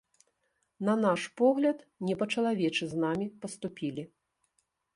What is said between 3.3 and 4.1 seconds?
паступілі.